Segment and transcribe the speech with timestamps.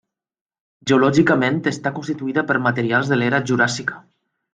[0.91, 4.01] Geològicament està constituïda per materials de l'era juràssica.